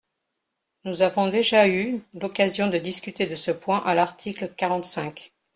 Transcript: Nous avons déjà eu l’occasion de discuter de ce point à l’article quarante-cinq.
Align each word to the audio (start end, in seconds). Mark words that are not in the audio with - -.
Nous 0.83 1.03
avons 1.03 1.27
déjà 1.27 1.67
eu 1.69 2.01
l’occasion 2.15 2.71
de 2.71 2.79
discuter 2.79 3.27
de 3.27 3.35
ce 3.35 3.51
point 3.51 3.83
à 3.85 3.93
l’article 3.93 4.51
quarante-cinq. 4.57 5.31